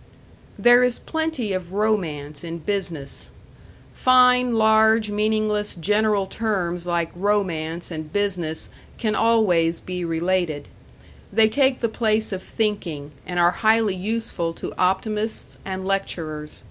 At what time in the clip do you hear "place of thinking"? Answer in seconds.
11.90-13.10